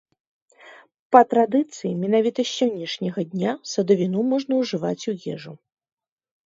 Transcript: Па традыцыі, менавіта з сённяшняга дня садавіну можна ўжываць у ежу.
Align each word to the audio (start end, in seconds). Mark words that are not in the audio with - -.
Па 1.15 1.21
традыцыі, 1.33 1.91
менавіта 2.05 2.41
з 2.47 2.47
сённяшняга 2.57 3.21
дня 3.35 3.51
садавіну 3.75 4.19
можна 4.35 4.53
ўжываць 4.65 5.05
у 5.15 5.19
ежу. 5.37 5.53